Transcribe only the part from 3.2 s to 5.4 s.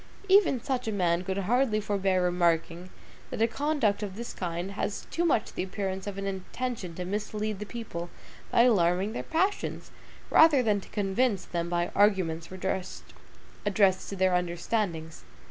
that a conduct of this kind has too